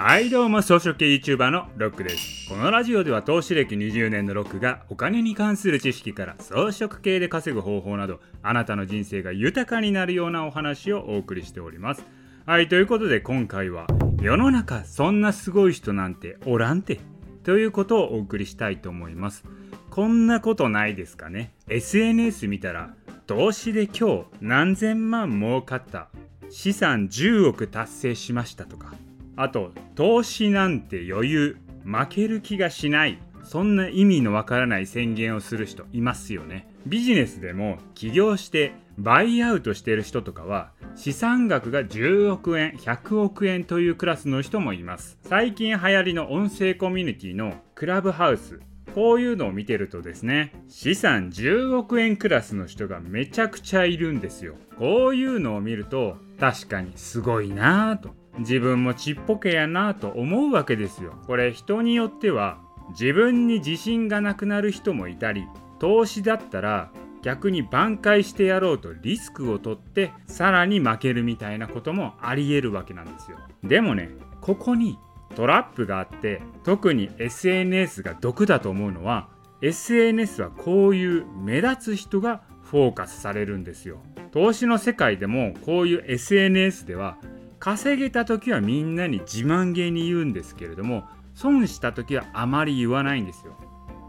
[0.00, 2.48] はいどうも草食系 YouTuber のロックです。
[2.48, 12.04] このラジオでは投資歴20年のロックがお金に関する知識から草食系で稼ぐ方法などあなたの人生が豊かになるようなお話をお送りしております。
[12.46, 13.88] はいということで今回は
[14.22, 17.00] 世の中そんなすごい人なんておらんて。
[17.42, 19.42] ということをお送りしたいと思います。
[19.90, 21.54] こんなことないですかね。
[21.66, 22.94] SNS 見たら
[23.26, 26.06] 投資で今日何千万儲かった。
[26.50, 28.94] 資産10億達成しましたとか。
[29.38, 36.68] あと投資なんて余裕負ける気がしないそんな意味のわからない宣言をする人いますよね。
[36.86, 45.18] ビジネスでも起業してバイアウトしてる人とかは資産額が10億円100億円というクラスの人もいます。
[45.22, 48.60] 最近流行りの音声コミュニティのクラブハウス。
[48.92, 54.56] こういうのを見てるとですね資産10億円クラスの人がめちゃくちゃいるんですよ。
[54.78, 58.14] こういうのを見ると確かにすごいなぁと。
[58.38, 61.14] 自分もちっぽけやなと思うわけですよ。
[61.26, 62.58] これ人によっては
[62.90, 65.46] 自分に自信がなくなる人もいたり
[65.78, 66.90] 投資だったら
[67.22, 73.38] 逆に挽回してやろうとリスクを取ってさらに負けるみたいなこともありえるわけなんですよ。
[73.62, 74.98] でもねここに
[75.34, 79.28] トラップがあって特に SNS が毒だと思うのは
[79.60, 83.98] SNS はこういう目立つ人がフォーカスされるんですよ。
[84.30, 87.16] 投資の世界でもこういう SNS では
[87.58, 93.56] 稼げた時はみんなに自慢げに言うんですけれども損した時はあまり言わないんですよ。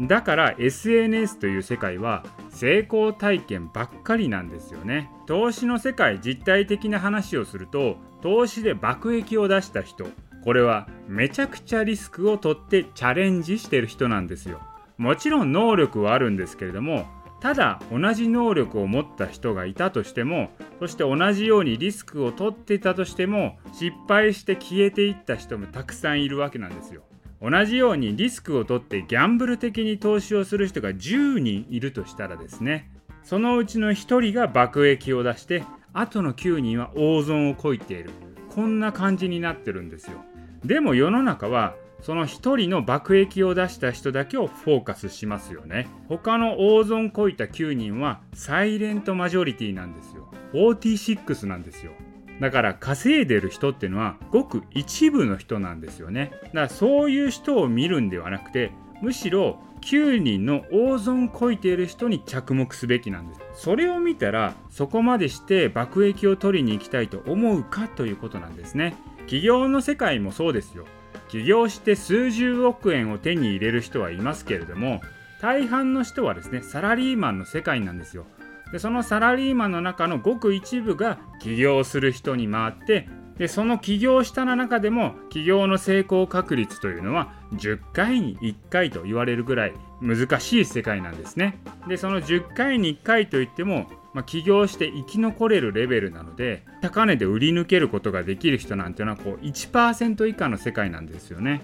[0.00, 5.10] だから SNS という世界は成功体験ばっかりなんですよね。
[5.26, 10.06] 投資の世界実体的な話をすると投資で爆益を出した人
[10.44, 14.60] これはめちゃくちゃリスクを取ってチャレンジしてる人なんですよ。
[14.98, 17.06] もちろん能力はあるんですけれども
[17.44, 27.02] ただ同じ能力を持った人がいたとしてもそして同じようにリスクを取っていたとしても失敗して消えていった人もたくさんいるわけなんですよ。
[27.42, 32.90] 同じようにリスクを取ってギャンブル的に投資をする人が10人いるとしたらですね
[33.22, 38.08] そのうちの1人が爆益を出してあとの9人は大損をこいている
[38.54, 40.16] こんな感じになってるんですよ。
[40.64, 41.74] でも世の中は
[42.04, 45.88] その1人の爆益を出した人だけをフォーカスしますよね。
[46.10, 50.28] 他の大損こいた9人はサイレントマジョリティなんですよ。
[50.52, 51.92] 46なんですよ。
[52.42, 56.32] だから稼いでる人っていうのはごく一部の人なんですよね。
[56.32, 63.40] だからそういう人を見るんではなくてむしろ9人の大損こいている人に着目すべきなんです。
[63.54, 68.94] それを見たらそこまでして爆益を取りに行きたいと思うかということなんですね。
[69.20, 70.84] 企業の世界もそうですよ。
[71.28, 75.00] 起業して数十億円を手に入れる人はいますけれども
[75.40, 78.24] 大半の人はですねサラリーマンの世界なんですよ。
[78.72, 83.08] でそのサラリーマンの中のごく一部が起業する人に回って
[83.38, 91.58] でその起業した中でも起業の成功確率というのは10回に1回と言われるぐらい難しい世界なんですね。
[91.88, 101.62] でその10回に1回といってもまあ、起業して生き残れるレベルなので高値で売り抜けることができる人なんていうのはこう1%以下の世界なんですよね。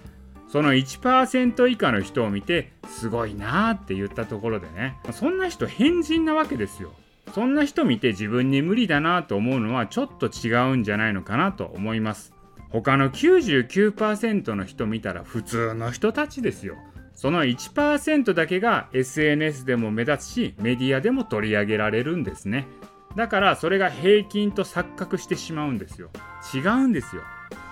[0.49, 6.93] その1%以下の人を見てすごいなーって言ったところでねそんな人変人なわけですよ。
[7.33, 12.33] そんな人見て自分に無理だなと思うのはちょっと違うんじゃないのかなと思います。
[12.71, 16.77] 他の99%の人見たら普通の人たちですよ。
[17.21, 22.67] その1%だけが SNS でも目立つしメディアでも取り上げられるんですね。
[23.15, 26.09] だからそれが平均と錯覚してしまうんですよ。
[26.55, 27.21] 違うんですよ。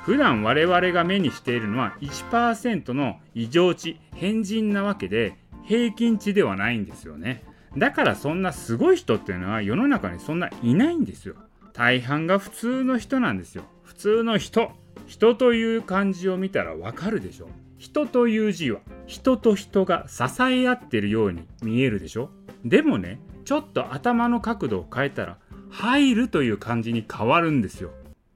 [0.04, 5.34] 普段我々が目にしているのは1%の異常値変人なわけで
[5.64, 7.42] 平均値ではないんですよね。
[7.74, 11.36] だからそんなすごい人っていうのは世の中にそんないないんですよ。
[11.72, 13.64] 大半が普通の人なんですよ。
[13.82, 14.72] 普通の人。
[15.06, 17.48] 人という漢字を見たらわかるでしょ。
[17.78, 22.30] 人という字は人と人が支え合ってるように見えるでしょ？
[22.64, 25.38] でもねちょっと頭の角度を変えたら
[25.70, 27.90] 入るという感じに変わるんですよ。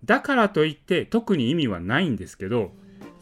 [0.05, 2.73] だからといって特に意味はないんですけど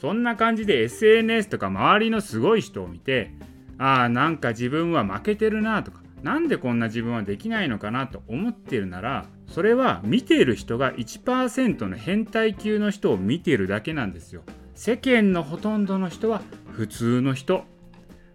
[0.01, 3.33] そんな感じで SNS とか周りのすごい人を見て
[3.79, 14.43] ああなんか自分は負けてるなとかなんでこんな自分はできないのかなと思ってるならそれは見ている人が1%の変態級の人を見ているだけなんですよ。
[14.83, 16.41] 世間のほとんどの人は
[16.73, 17.65] 普通の人。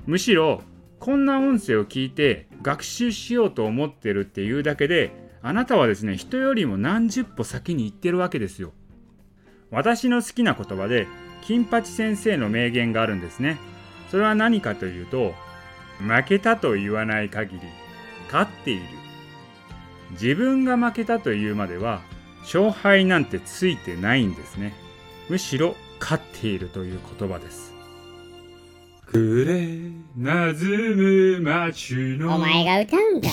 [0.05, 0.61] むしろ
[0.99, 5.11] こんな音声を聞いて学習しようと思ってるっていうだけで
[5.41, 8.73] あなたはですね人よりも何十歩先に行ってるわけですよ。
[9.71, 11.07] 私の好きな言葉で
[11.41, 13.57] 金八先生の名言があるんですね。
[14.11, 15.33] それは何かというと
[15.97, 17.61] 負けたと言わない限り
[18.31, 18.83] 勝っている。
[20.11, 22.01] 自分が負けたというまでは
[22.43, 24.75] 勝敗なんてついてないんですね。
[25.27, 27.73] むしろかっているという言葉です
[29.07, 29.79] くれ
[30.15, 33.27] なずむ街のお前が歌うんか。